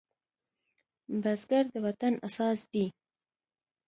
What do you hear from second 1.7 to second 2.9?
د وطن اساس دی